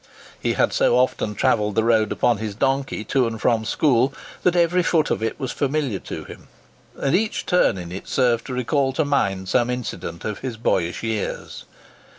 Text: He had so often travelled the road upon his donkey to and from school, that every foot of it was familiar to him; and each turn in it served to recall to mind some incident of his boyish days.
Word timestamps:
He 0.39 0.53
had 0.53 0.73
so 0.73 0.97
often 0.97 1.35
travelled 1.35 1.75
the 1.75 1.83
road 1.83 2.11
upon 2.11 2.39
his 2.39 2.55
donkey 2.55 3.03
to 3.03 3.27
and 3.27 3.39
from 3.39 3.63
school, 3.65 4.11
that 4.41 4.55
every 4.55 4.81
foot 4.81 5.11
of 5.11 5.21
it 5.21 5.39
was 5.39 5.51
familiar 5.51 5.99
to 5.99 6.23
him; 6.23 6.47
and 6.97 7.15
each 7.15 7.45
turn 7.45 7.77
in 7.77 7.91
it 7.91 8.07
served 8.07 8.47
to 8.47 8.53
recall 8.55 8.93
to 8.93 9.05
mind 9.05 9.47
some 9.47 9.69
incident 9.69 10.25
of 10.25 10.39
his 10.39 10.57
boyish 10.57 11.01
days. 11.01 11.65